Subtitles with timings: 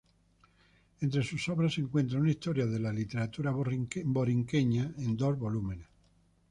[1.01, 5.85] Entre sus obras se encontró una "Historia de la literatura puertorriqueña" en dos volúmenes.